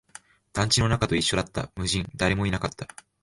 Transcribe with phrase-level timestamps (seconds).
[0.53, 2.87] 団地の中と一緒だった、無人、誰もいなかった